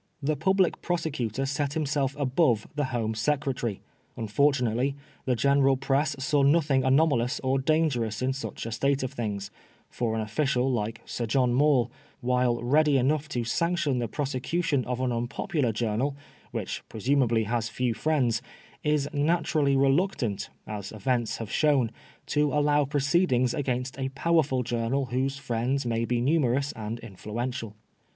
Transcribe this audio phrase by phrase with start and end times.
[0.19, 3.81] The Public Prosecutor set himself above the Home Secretary.
[4.17, 9.13] Unfortunately the general press saw nothing anoma lous or dangerous in such a state of
[9.13, 9.51] things;
[9.91, 14.99] for an official like Sir John Maule, while ready enough to sanction the prosecution of
[15.01, 16.15] an unpopular journal,
[16.49, 18.41] which presumably has few friends,
[18.83, 21.91] is naturally reluctant, as events have shown,
[22.25, 27.75] to allow proceedings against a powerful journal whose friends may be numerous and influential.